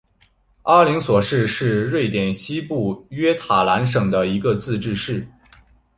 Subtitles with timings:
[0.63, 5.23] 阿灵索斯市是瑞典西部西约塔兰省的一个自治市。